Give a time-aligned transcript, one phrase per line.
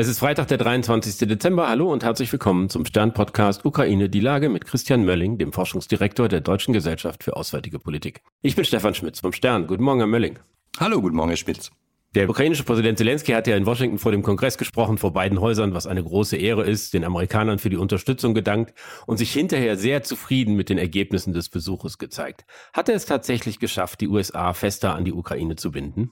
[0.00, 1.28] Es ist Freitag, der 23.
[1.28, 1.68] Dezember.
[1.68, 6.40] Hallo und herzlich willkommen zum Stern-Podcast Ukraine die Lage mit Christian Mölling, dem Forschungsdirektor der
[6.40, 8.22] Deutschen Gesellschaft für Auswärtige Politik.
[8.40, 9.66] Ich bin Stefan Schmitz vom Stern.
[9.66, 10.38] Guten Morgen, Herr Mölling.
[10.78, 11.70] Hallo, guten Morgen, Herr Schmitz.
[12.14, 15.74] Der ukrainische Präsident Zelensky hat ja in Washington vor dem Kongress gesprochen, vor beiden Häusern,
[15.74, 18.72] was eine große Ehre ist, den Amerikanern für die Unterstützung gedankt
[19.04, 22.46] und sich hinterher sehr zufrieden mit den Ergebnissen des Besuches gezeigt.
[22.72, 26.10] Hat er es tatsächlich geschafft, die USA fester an die Ukraine zu binden?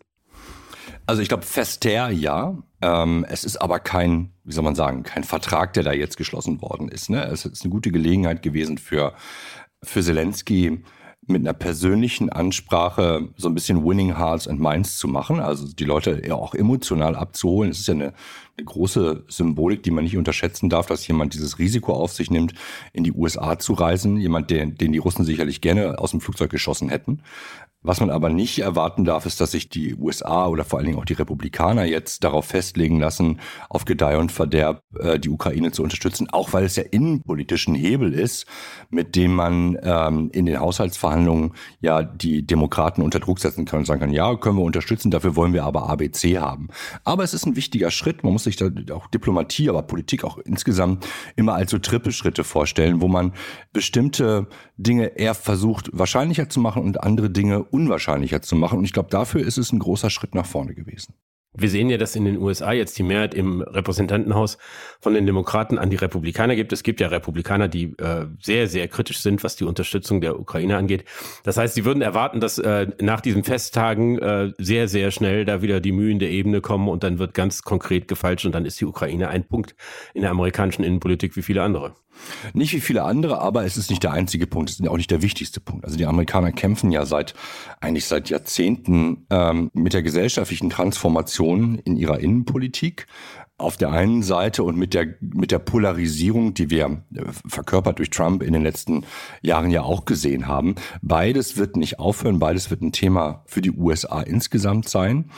[1.07, 2.57] Also ich glaube, fester ja.
[2.81, 6.63] Ähm, es ist aber kein, wie soll man sagen, kein Vertrag, der da jetzt geschlossen
[6.63, 7.11] worden ist.
[7.11, 7.25] Ne?
[7.25, 9.15] Es ist eine gute Gelegenheit gewesen für,
[9.83, 10.83] für Zelensky,
[11.29, 15.85] mit einer persönlichen Ansprache so ein bisschen Winning Hearts and Minds zu machen, also die
[15.85, 17.71] Leute ja auch emotional abzuholen.
[17.71, 18.15] Es ist ja eine,
[18.57, 22.55] eine große Symbolik, die man nicht unterschätzen darf, dass jemand dieses Risiko auf sich nimmt,
[22.93, 24.17] in die USA zu reisen.
[24.17, 27.23] Jemand, den, den die Russen sicherlich gerne aus dem Flugzeug geschossen hätten.
[27.81, 30.99] Was man aber nicht erwarten darf, ist, dass sich die USA oder vor allen Dingen
[30.99, 35.85] auch die Republikaner jetzt darauf festlegen lassen, auf Gedeih und Verderb äh, die Ukraine zu
[35.85, 38.47] unterstützen, auch weil es ja innenpolitischen Hebel ist,
[38.91, 43.85] mit dem man ähm, in den Haushaltsverhandlungen ja die Demokraten unter Druck setzen kann und
[43.85, 46.71] sagen kann, ja, können wir unterstützen, dafür wollen wir aber ABC haben.
[47.05, 50.39] Aber es ist ein wichtiger Schritt, man muss sich da auch Diplomatie, aber Politik auch
[50.39, 51.07] insgesamt
[51.37, 53.35] immer als so Trippelschritte vorstellen, wo man
[53.73, 58.79] bestimmte Dinge eher versucht wahrscheinlicher zu machen und andere Dinge unwahrscheinlicher zu machen.
[58.79, 61.15] Und ich glaube, dafür ist es ein großer Schritt nach vorne gewesen.
[61.55, 64.59] Wir sehen ja, dass in den USA jetzt die Mehrheit im Repräsentantenhaus
[65.01, 66.73] von den Demokraten an die Republikaner gibt.
[66.73, 70.77] Es gibt ja Republikaner, die äh, sehr, sehr kritisch sind, was die Unterstützung der Ukraine
[70.77, 71.05] angeht.
[71.45, 75.63] Das heißt, sie würden erwarten, dass äh, nach diesen Festtagen äh, sehr, sehr schnell da
[75.63, 78.81] wieder die Mühen der Ebene kommen und dann wird ganz konkret gefalscht und dann ist
[78.81, 79.75] die Ukraine ein Punkt
[80.15, 81.95] in der amerikanischen Innenpolitik wie viele andere.
[82.53, 85.11] Nicht wie viele andere, aber es ist nicht der einzige Punkt, es ist auch nicht
[85.11, 85.85] der wichtigste Punkt.
[85.85, 87.35] Also die Amerikaner kämpfen ja seit
[87.81, 93.07] eigentlich seit Jahrzehnten ähm, mit der gesellschaftlichen Transformation in ihrer Innenpolitik
[93.59, 98.11] auf der einen Seite und mit der, mit der Polarisierung, die wir äh, verkörpert durch
[98.11, 99.05] Trump in den letzten
[99.43, 100.77] Jahren ja auch gesehen haben.
[101.03, 105.31] Beides wird nicht aufhören, beides wird ein Thema für die USA insgesamt sein.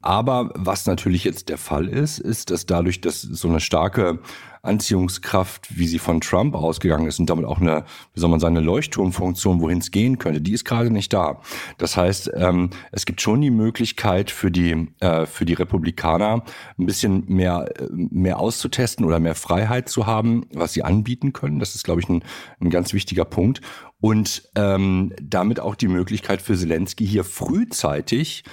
[0.00, 4.20] Aber was natürlich jetzt der Fall ist, ist, dass dadurch, dass so eine starke
[4.64, 8.56] Anziehungskraft, wie sie von Trump ausgegangen ist und damit auch eine, wie soll man sagen,
[8.56, 11.40] eine Leuchtturmfunktion, wohin es gehen könnte, die ist gerade nicht da.
[11.78, 16.44] Das heißt, ähm, es gibt schon die Möglichkeit für die, äh, für die Republikaner
[16.78, 21.58] ein bisschen mehr, äh, mehr auszutesten oder mehr Freiheit zu haben, was sie anbieten können.
[21.58, 22.22] Das ist, glaube ich, ein,
[22.60, 23.60] ein ganz wichtiger Punkt
[24.04, 28.44] und ähm, damit auch die Möglichkeit für Zelensky hier frühzeitig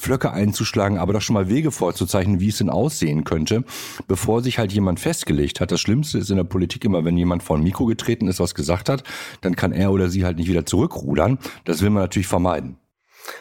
[0.00, 3.64] Flöcke einzuschlagen, aber doch schon mal Wege vorzuzeichnen, wie es denn aussehen könnte,
[4.06, 5.72] bevor sich halt jemand festgelegt hat.
[5.72, 8.54] Das Schlimmste ist in der Politik immer, wenn jemand vor ein Mikro getreten ist, was
[8.54, 9.04] gesagt hat,
[9.40, 11.38] dann kann er oder sie halt nicht wieder zurückrudern.
[11.64, 12.76] Das will man natürlich vermeiden.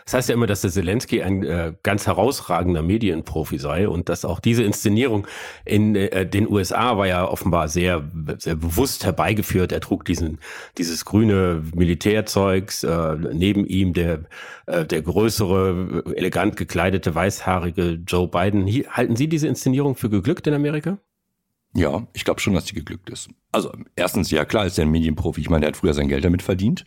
[0.05, 4.25] Das heißt ja immer, dass der Zelensky ein äh, ganz herausragender Medienprofi sei und dass
[4.25, 5.27] auch diese Inszenierung
[5.65, 9.71] in äh, den USA war ja offenbar sehr, sehr bewusst herbeigeführt.
[9.71, 10.39] Er trug diesen,
[10.77, 14.25] dieses grüne Militärzeugs, äh, neben ihm der,
[14.65, 18.67] äh, der größere, elegant gekleidete, weißhaarige Joe Biden.
[18.89, 20.97] Halten Sie diese Inszenierung für geglückt in Amerika?
[21.75, 23.29] Ja, ich glaube schon, dass sie geglückt ist.
[23.51, 25.41] Also erstens, ja klar, ist er ein Medienprofi.
[25.41, 26.83] Ich meine, der hat früher sein Geld damit verdient.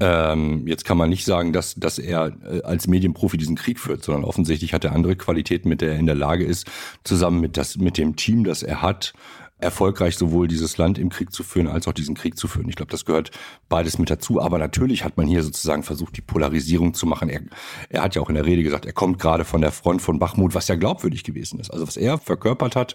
[0.00, 4.04] Ähm, jetzt kann man nicht sagen, dass, dass er äh, als Medienprofi diesen Krieg führt,
[4.04, 6.70] sondern offensichtlich hat er andere Qualitäten, mit der er in der Lage ist,
[7.04, 9.12] zusammen mit, das, mit dem Team, das er hat,
[9.58, 12.68] erfolgreich sowohl dieses Land im Krieg zu führen, als auch diesen Krieg zu führen.
[12.68, 13.30] Ich glaube, das gehört
[13.68, 14.40] beides mit dazu.
[14.40, 17.28] Aber natürlich hat man hier sozusagen versucht, die Polarisierung zu machen.
[17.28, 17.42] Er,
[17.88, 20.18] er hat ja auch in der Rede gesagt, er kommt gerade von der Front von
[20.18, 21.70] Bachmut, was ja glaubwürdig gewesen ist.
[21.70, 22.94] Also was er verkörpert hat,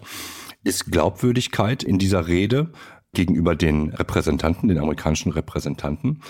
[0.62, 2.72] ist Glaubwürdigkeit in dieser Rede
[3.12, 6.22] gegenüber den Repräsentanten, den amerikanischen Repräsentanten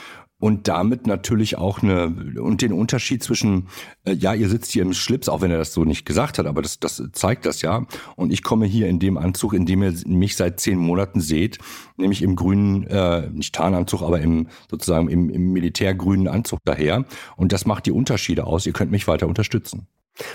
[0.45, 2.05] und damit natürlich auch eine
[2.39, 3.69] und den Unterschied zwischen
[4.05, 6.45] äh, ja ihr sitzt hier im Schlips auch wenn er das so nicht gesagt hat
[6.45, 7.87] aber das das zeigt das ja.
[8.15, 11.57] Und ich komme hier in dem Anzug in dem ihr mich seit zehn Monaten seht
[11.97, 17.07] nämlich im grünen äh, nicht Tarnanzug aber im sozusagen im, im militärgrünen Anzug daher.
[17.37, 18.67] Und das macht die Unterschiede aus.
[18.67, 19.87] Ihr könnt mich weiter unterstützen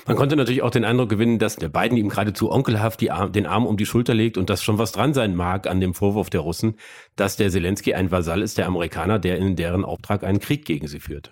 [0.06, 3.46] man konnte natürlich auch den Eindruck gewinnen, dass der Biden ihm geradezu onkelhaft Arm, den
[3.46, 6.30] Arm um die Schulter legt und dass schon was dran sein mag an dem Vorwurf
[6.30, 6.76] der Russen,
[7.16, 10.88] dass der Zelensky ein Vasall ist der Amerikaner, der in deren Auftrag einen Krieg gegen
[10.88, 11.32] sie führt.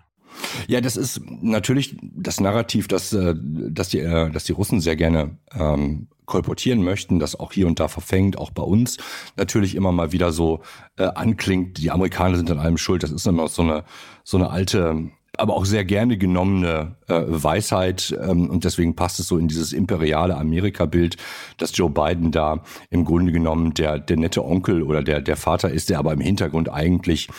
[0.68, 4.96] Ja, das ist natürlich das Narrativ, dass, äh, dass, die, äh, dass die Russen sehr
[4.96, 8.98] gerne ähm, kolportieren möchten, das auch hier und da verfängt, auch bei uns
[9.36, 10.62] natürlich immer mal wieder so
[10.98, 13.02] äh, anklingt, die Amerikaner sind an allem schuld.
[13.02, 13.86] Das ist immer so eine,
[14.24, 18.18] so eine alte aber auch sehr gerne genommene äh, Weisheit.
[18.22, 21.18] Ähm, und deswegen passt es so in dieses imperiale Amerika-Bild,
[21.58, 25.70] dass Joe Biden da im Grunde genommen der, der nette Onkel oder der, der Vater
[25.70, 27.30] ist, der aber im Hintergrund eigentlich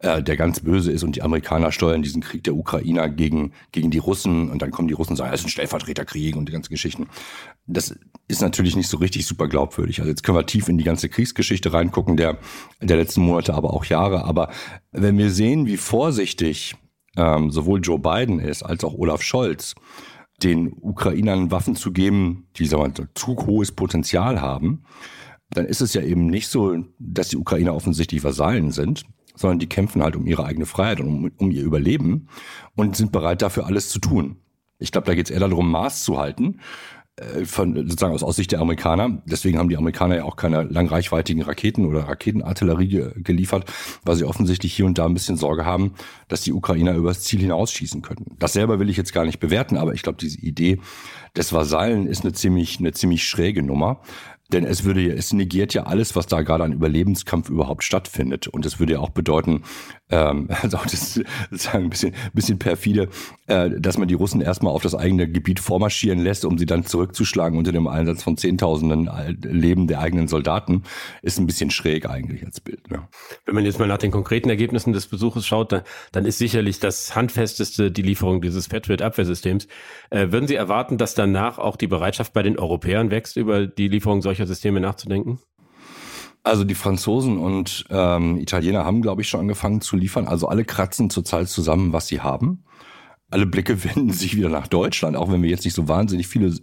[0.00, 3.90] äh, der ganz böse ist und die Amerikaner steuern diesen Krieg der Ukrainer gegen, gegen
[3.90, 6.52] die Russen und dann kommen die Russen und sagen, es ist ein Stellvertreterkrieg und die
[6.52, 7.08] ganzen Geschichten.
[7.66, 7.98] Das
[8.28, 10.00] ist natürlich nicht so richtig super glaubwürdig.
[10.00, 12.38] Also jetzt können wir tief in die ganze Kriegsgeschichte reingucken, der,
[12.80, 14.24] der letzten Monate, aber auch Jahre.
[14.24, 14.50] Aber
[14.92, 16.76] wenn wir sehen, wie vorsichtig
[17.16, 19.74] ähm, sowohl Joe Biden ist als auch Olaf Scholz,
[20.42, 24.84] den Ukrainern Waffen zu geben, die sagen wir, zu hohes Potenzial haben,
[25.50, 29.04] dann ist es ja eben nicht so, dass die Ukrainer offensichtlich Vasallen sind,
[29.34, 32.28] sondern die kämpfen halt um ihre eigene Freiheit und um, um ihr Überleben
[32.74, 34.36] und sind bereit dafür alles zu tun.
[34.78, 36.60] Ich glaube, da geht es eher darum, Maß zu halten
[37.44, 39.22] von, sozusagen aus, aus Sicht der Amerikaner.
[39.24, 43.64] Deswegen haben die Amerikaner ja auch keine langreichweitigen Raketen oder Raketenartillerie ge geliefert,
[44.04, 45.94] weil sie offensichtlich hier und da ein bisschen Sorge haben,
[46.28, 48.36] dass die Ukrainer übers Ziel hinausschießen könnten.
[48.38, 50.78] Das selber will ich jetzt gar nicht bewerten, aber ich glaube, diese Idee
[51.34, 54.02] des Vasallen ist eine ziemlich, eine ziemlich schräge Nummer.
[54.52, 58.46] Denn es würde, es negiert ja alles, was da gerade an Überlebenskampf überhaupt stattfindet.
[58.46, 59.62] Und es würde ja auch bedeuten,
[60.08, 61.20] ähm, also das
[61.50, 63.08] sozusagen ein bisschen, bisschen perfide,
[63.46, 66.84] äh, dass man die Russen erstmal auf das eigene Gebiet vormarschieren lässt, um sie dann
[66.84, 69.10] zurückzuschlagen unter dem Einsatz von Zehntausenden
[69.42, 70.82] Leben der eigenen Soldaten,
[71.22, 72.90] ist ein bisschen schräg eigentlich als Bild.
[72.90, 73.06] Ne?
[73.44, 75.82] Wenn man jetzt mal nach den konkreten Ergebnissen des Besuches schaut, dann,
[76.12, 79.68] dann ist sicherlich das handfesteste die Lieferung dieses Patriot-Abwehrsystems.
[80.10, 83.88] Äh, würden Sie erwarten, dass danach auch die Bereitschaft bei den Europäern wächst, über die
[83.88, 85.38] Lieferung solcher Systeme nachzudenken?
[86.42, 90.28] Also die Franzosen und ähm, Italiener haben, glaube ich, schon angefangen zu liefern.
[90.28, 92.62] Also alle kratzen zurzeit zusammen, was sie haben.
[93.30, 96.54] Alle Blicke wenden sich wieder nach Deutschland, auch wenn wir jetzt nicht so wahnsinnig viele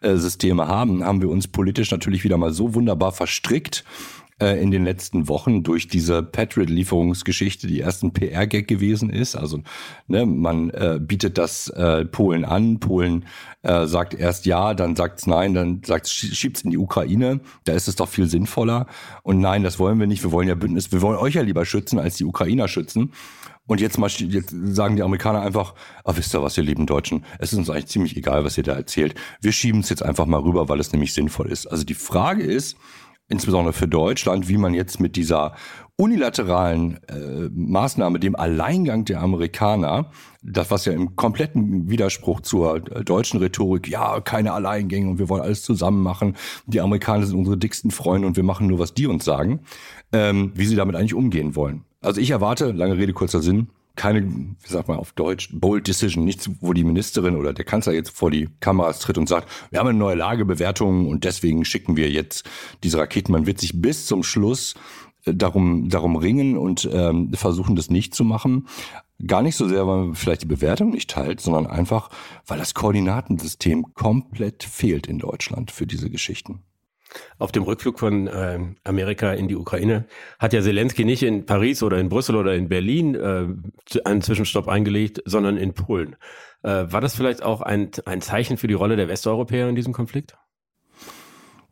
[0.00, 3.84] äh, Systeme haben, haben wir uns politisch natürlich wieder mal so wunderbar verstrickt,
[4.40, 9.36] äh, in den letzten Wochen durch diese Patriot-Lieferungsgeschichte, die erst ein PR-Gag gewesen ist.
[9.36, 9.60] Also
[10.06, 13.26] ne, man äh, bietet das äh, Polen an, Polen
[13.62, 17.40] äh, sagt erst ja, dann sagt's nein, dann sagt schiebt's in die Ukraine.
[17.64, 18.86] Da ist es doch viel sinnvoller.
[19.22, 20.22] Und nein, das wollen wir nicht.
[20.22, 23.12] Wir wollen ja Bündnis, wir wollen euch ja lieber schützen, als die Ukrainer schützen.
[23.68, 27.26] Und jetzt, mal, jetzt sagen die Amerikaner einfach, ah, wisst ihr was, ihr lieben Deutschen,
[27.38, 29.14] es ist uns eigentlich ziemlich egal, was ihr da erzählt.
[29.42, 31.66] Wir schieben es jetzt einfach mal rüber, weil es nämlich sinnvoll ist.
[31.66, 32.78] Also die Frage ist,
[33.28, 35.54] insbesondere für Deutschland, wie man jetzt mit dieser
[35.96, 40.10] unilateralen äh, Maßnahme, dem Alleingang der Amerikaner,
[40.42, 45.28] das was ja im kompletten Widerspruch zur äh, deutschen Rhetorik, ja, keine Alleingänge und wir
[45.28, 46.36] wollen alles zusammen machen,
[46.66, 49.60] die Amerikaner sind unsere dicksten Freunde und wir machen nur, was die uns sagen,
[50.12, 51.84] ähm, wie sie damit eigentlich umgehen wollen.
[52.00, 53.68] Also ich erwarte, lange Rede, kurzer Sinn,
[53.98, 57.92] keine, wie sagt man auf Deutsch, bold decision, nichts, wo die Ministerin oder der Kanzler
[57.92, 61.96] jetzt vor die Kameras tritt und sagt, wir haben eine neue Lagebewertung und deswegen schicken
[61.96, 62.48] wir jetzt
[62.84, 63.32] diese Raketen.
[63.32, 64.74] Man wird sich bis zum Schluss
[65.24, 68.68] äh, darum, darum ringen und ähm, versuchen, das nicht zu machen.
[69.26, 72.08] Gar nicht so sehr, weil man vielleicht die Bewertung nicht teilt, sondern einfach,
[72.46, 76.62] weil das Koordinatensystem komplett fehlt in Deutschland für diese Geschichten.
[77.38, 80.06] Auf dem Rückflug von äh, Amerika in die Ukraine
[80.38, 83.46] hat ja Zelensky nicht in Paris oder in Brüssel oder in Berlin äh,
[84.04, 86.16] einen Zwischenstopp eingelegt, sondern in Polen.
[86.62, 89.92] Äh, war das vielleicht auch ein, ein Zeichen für die Rolle der Westeuropäer in diesem
[89.92, 90.36] Konflikt?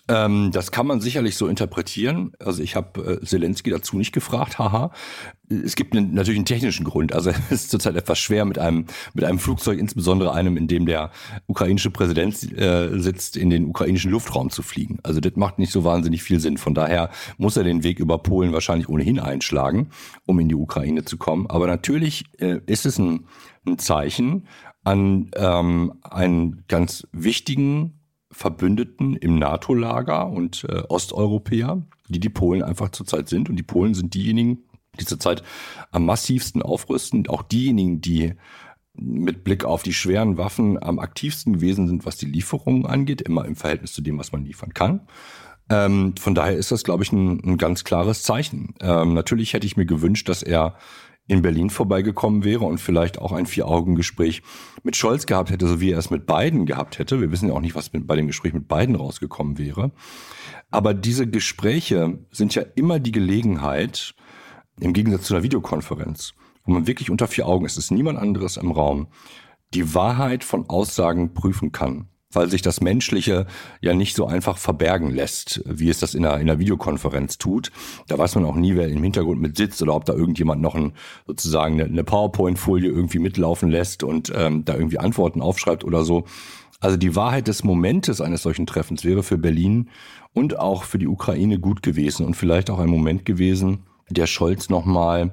[0.09, 2.33] Ähm, das kann man sicherlich so interpretieren.
[2.39, 4.93] Also ich habe äh, Zelensky dazu nicht gefragt, haha.
[5.49, 7.13] Es gibt einen, natürlich einen technischen Grund.
[7.13, 10.87] Also es ist zurzeit etwas schwer mit einem mit einem Flugzeug, insbesondere einem, in dem
[10.87, 11.11] der
[11.47, 14.99] ukrainische Präsident äh, sitzt, in den ukrainischen Luftraum zu fliegen.
[15.03, 16.57] Also das macht nicht so wahnsinnig viel Sinn.
[16.57, 19.91] Von daher muss er den Weg über Polen wahrscheinlich ohnehin einschlagen,
[20.25, 21.49] um in die Ukraine zu kommen.
[21.49, 23.27] Aber natürlich äh, ist es ein,
[23.67, 24.47] ein Zeichen
[24.85, 32.91] an ähm, einen ganz wichtigen Verbündeten im NATO-Lager und äh, Osteuropäer, die die Polen einfach
[32.91, 33.49] zurzeit sind.
[33.49, 34.65] Und die Polen sind diejenigen,
[34.99, 35.43] die zurzeit
[35.91, 38.35] am massivsten aufrüsten, auch diejenigen, die
[38.95, 43.45] mit Blick auf die schweren Waffen am aktivsten gewesen sind, was die Lieferungen angeht, immer
[43.45, 45.01] im Verhältnis zu dem, was man liefern kann.
[45.69, 48.75] Ähm, von daher ist das, glaube ich, ein, ein ganz klares Zeichen.
[48.81, 50.77] Ähm, natürlich hätte ich mir gewünscht, dass er
[51.29, 54.43] in Berlin vorbeigekommen wäre und vielleicht auch ein Vier-Augen-Gespräch
[54.83, 57.21] mit Scholz gehabt hätte, so wie er es mit Biden gehabt hätte.
[57.21, 59.91] Wir wissen ja auch nicht, was bei dem Gespräch mit Biden rausgekommen wäre.
[60.71, 64.15] Aber diese Gespräche sind ja immer die Gelegenheit,
[64.79, 68.19] im Gegensatz zu einer Videokonferenz, wo man wirklich unter vier Augen, ist, es ist niemand
[68.19, 69.09] anderes im Raum,
[69.75, 73.47] die Wahrheit von Aussagen prüfen kann weil sich das Menschliche
[73.81, 77.71] ja nicht so einfach verbergen lässt, wie es das in einer, in einer Videokonferenz tut.
[78.09, 80.75] Da weiß man auch nie, wer im Hintergrund mit sitzt oder ob da irgendjemand noch
[80.75, 80.93] ein,
[81.27, 86.25] sozusagen eine, PowerPoint-Folie irgendwie mitlaufen lässt und ähm, da irgendwie Antworten aufschreibt oder so.
[86.81, 89.89] Also die Wahrheit des Momentes eines solchen Treffens wäre für Berlin
[90.33, 94.69] und auch für die Ukraine gut gewesen und vielleicht auch ein Moment gewesen, der Scholz
[94.69, 95.33] nochmal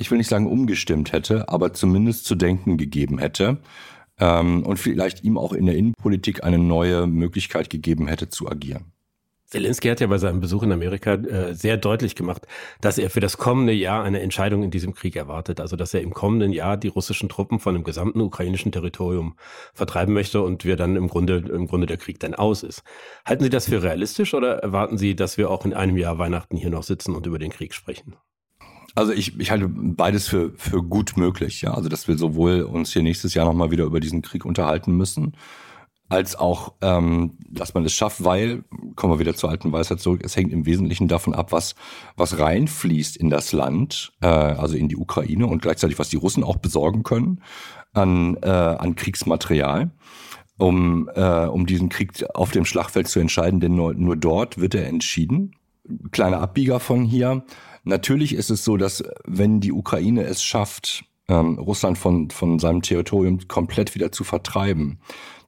[0.00, 3.58] ich will nicht sagen umgestimmt hätte, aber zumindest zu denken gegeben hätte
[4.20, 8.92] ähm, und vielleicht ihm auch in der Innenpolitik eine neue Möglichkeit gegeben hätte zu agieren.
[9.50, 12.46] Zelensky hat ja bei seinem Besuch in Amerika äh, sehr deutlich gemacht,
[12.80, 15.60] dass er für das kommende Jahr eine Entscheidung in diesem Krieg erwartet.
[15.60, 19.34] Also dass er im kommenden Jahr die russischen Truppen von dem gesamten ukrainischen Territorium
[19.74, 22.84] vertreiben möchte und wir dann im Grunde, im Grunde der Krieg dann aus ist.
[23.26, 26.56] Halten Sie das für realistisch oder erwarten Sie, dass wir auch in einem Jahr Weihnachten
[26.56, 28.14] hier noch sitzen und über den Krieg sprechen?
[28.94, 31.74] Also ich, ich halte beides für, für gut möglich, ja.
[31.74, 35.36] Also dass wir sowohl uns hier nächstes Jahr nochmal wieder über diesen Krieg unterhalten müssen,
[36.10, 38.64] als auch, ähm, dass man es schafft, weil,
[38.96, 41.76] kommen wir wieder zur alten Weisheit zurück, es hängt im Wesentlichen davon ab, was,
[42.16, 46.42] was reinfließt in das Land, äh, also in die Ukraine und gleichzeitig, was die Russen
[46.42, 47.40] auch besorgen können
[47.92, 49.92] an, äh, an Kriegsmaterial,
[50.58, 54.74] um, äh, um diesen Krieg auf dem Schlachtfeld zu entscheiden, denn nur, nur dort wird
[54.74, 55.52] er entschieden.
[56.10, 57.44] Kleiner Abbieger von hier.
[57.84, 62.82] Natürlich ist es so, dass wenn die Ukraine es schafft, ähm, Russland von, von seinem
[62.82, 65.00] Territorium komplett wieder zu vertreiben,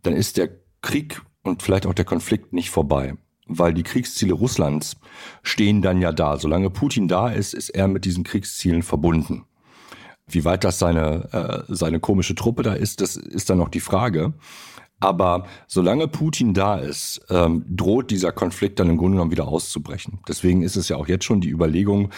[0.02, 3.14] dann ist der Krieg und vielleicht auch der Konflikt nicht vorbei.
[3.46, 4.96] Weil die Kriegsziele Russlands
[5.42, 6.38] stehen dann ja da.
[6.38, 9.44] Solange Putin da ist, ist er mit diesen Kriegszielen verbunden.
[10.28, 13.80] Wie weit das seine, äh, seine komische Truppe da ist, das ist dann noch die
[13.80, 14.32] Frage.
[15.02, 20.20] Aber solange Putin da ist, ähm, droht dieser Konflikt dann im Grunde genommen wieder auszubrechen.
[20.28, 22.10] Deswegen ist es ja auch jetzt schon die Überlegung,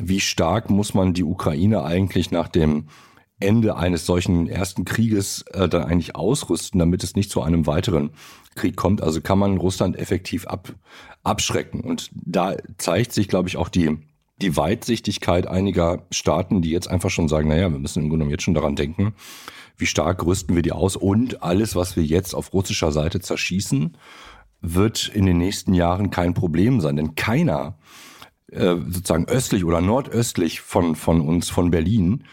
[0.00, 2.84] wie stark muss man die Ukraine eigentlich nach dem
[3.40, 8.10] Ende eines solchen ersten Krieges äh, dann eigentlich ausrüsten, damit es nicht zu einem weiteren
[8.54, 9.02] Krieg kommt.
[9.02, 10.72] Also kann man Russland effektiv ab,
[11.24, 11.80] abschrecken.
[11.80, 13.98] Und da zeigt sich, glaube ich, auch die,
[14.40, 18.30] die Weitsichtigkeit einiger Staaten, die jetzt einfach schon sagen, naja, wir müssen im Grunde genommen
[18.30, 19.14] jetzt schon daran denken,
[19.76, 23.96] wie stark rüsten wir die aus und alles, was wir jetzt auf russischer Seite zerschießen,
[24.60, 26.96] wird in den nächsten Jahren kein Problem sein.
[26.96, 27.78] Denn keiner,
[28.50, 32.24] äh, sozusagen östlich oder nordöstlich von, von uns, von Berlin,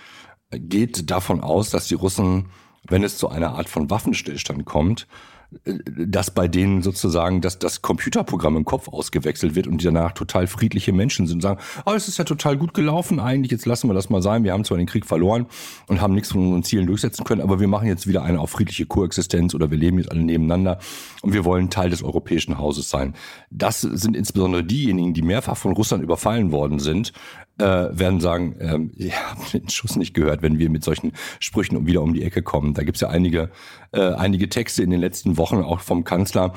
[0.51, 2.47] geht davon aus, dass die Russen,
[2.87, 5.07] wenn es zu einer Art von Waffenstillstand kommt,
[5.63, 10.47] dass bei denen sozusagen dass das Computerprogramm im Kopf ausgewechselt wird und die danach total
[10.47, 13.89] friedliche Menschen sind und sagen, oh, es ist ja total gut gelaufen eigentlich, jetzt lassen
[13.89, 14.43] wir das mal sein.
[14.43, 15.45] Wir haben zwar den Krieg verloren
[15.87, 18.51] und haben nichts von unseren Zielen durchsetzen können, aber wir machen jetzt wieder eine auf
[18.51, 20.79] friedliche Koexistenz oder wir leben jetzt alle nebeneinander
[21.21, 23.13] und wir wollen Teil des europäischen Hauses sein.
[23.51, 27.13] Das sind insbesondere diejenigen, die mehrfach von Russland überfallen worden sind,
[27.57, 31.85] äh, werden sagen, ähm, ihr habt den Schuss nicht gehört, wenn wir mit solchen Sprüchen
[31.85, 32.73] wieder um die Ecke kommen.
[32.73, 33.49] Da gibt's ja einige,
[33.91, 36.53] äh, einige Texte in den letzten Wochen auch vom Kanzler,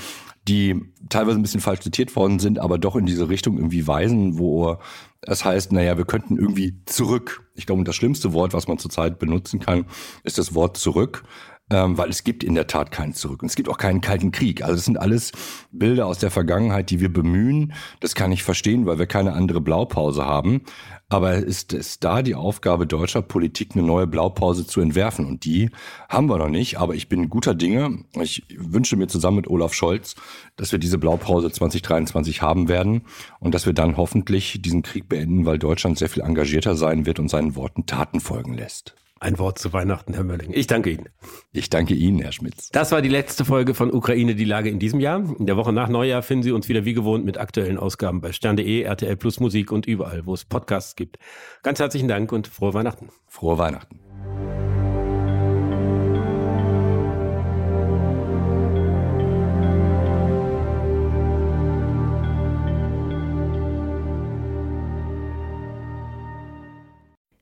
[0.46, 4.38] die teilweise ein bisschen falsch zitiert worden sind, aber doch in diese Richtung irgendwie weisen,
[4.38, 4.78] wo
[5.20, 7.50] es heißt, naja, wir könnten irgendwie zurück.
[7.54, 9.84] Ich glaube, das schlimmste Wort, was man zurzeit benutzen kann,
[10.24, 11.24] ist das Wort zurück
[11.70, 13.42] ähm, weil es gibt in der Tat keinen Zurück.
[13.42, 14.62] Und es gibt auch keinen Kalten Krieg.
[14.62, 15.32] Also es sind alles
[15.70, 17.72] Bilder aus der Vergangenheit, die wir bemühen.
[18.00, 20.62] Das kann ich verstehen, weil wir keine andere Blaupause haben.
[21.10, 25.26] Aber ist es da die Aufgabe deutscher Politik, eine neue Blaupause zu entwerfen?
[25.26, 25.70] Und die
[26.08, 26.78] haben wir noch nicht.
[26.78, 28.04] Aber ich bin guter Dinge.
[28.20, 30.16] Ich wünsche mir zusammen mit Olaf Scholz,
[30.56, 33.02] dass wir diese Blaupause 2023 haben werden
[33.40, 37.18] und dass wir dann hoffentlich diesen Krieg beenden, weil Deutschland sehr viel engagierter sein wird
[37.18, 38.94] und seinen Worten Taten folgen lässt.
[39.20, 40.52] Ein Wort zu Weihnachten, Herr Mölling.
[40.52, 41.08] Ich danke Ihnen.
[41.52, 42.70] Ich danke Ihnen, Herr Schmitz.
[42.70, 45.24] Das war die letzte Folge von Ukraine, die Lage in diesem Jahr.
[45.38, 48.32] In der Woche nach Neujahr finden Sie uns wieder wie gewohnt mit aktuellen Ausgaben bei
[48.32, 51.18] stern.de, RTL Plus Musik und überall, wo es Podcasts gibt.
[51.62, 53.08] Ganz herzlichen Dank und frohe Weihnachten.
[53.26, 54.07] Frohe Weihnachten.